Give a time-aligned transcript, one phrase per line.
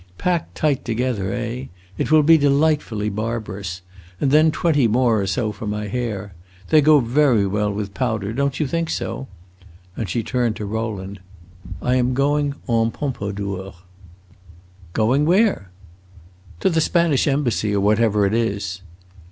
[0.17, 1.65] Packed tight together, eh?
[1.95, 3.83] It will be delightfully barbarous.
[4.19, 6.33] And then twenty more or so for my hair.
[6.69, 9.27] They go very well with powder; don't you think so?"
[9.95, 11.19] And she turned to Rowland.
[11.83, 13.75] "I am going en Pompadour."
[14.93, 15.69] "Going where?"
[16.61, 18.81] "To the Spanish Embassy, or whatever it is."